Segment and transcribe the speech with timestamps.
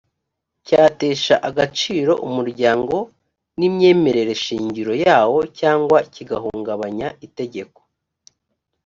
[0.67, 2.95] cyatesha agaciro umuryango
[3.59, 7.79] n imyemerereshingiro yawo cyangwa kigahungabanya itegeko